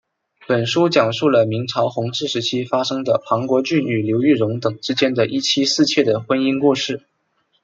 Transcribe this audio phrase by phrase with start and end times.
[0.47, 7.03] 本书讲述了明朝弘治时期发生的庞国俊与刘玉蓉等之间一妻四妾的婚姻故事。